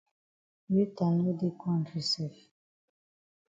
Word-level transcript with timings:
Rita 0.73 1.05
no 1.17 1.29
dey 1.39 1.53
kontri 1.61 2.01
sef. 2.11 2.35